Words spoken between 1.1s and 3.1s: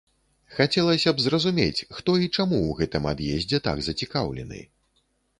б зразумець, хто і чаму ў гэтым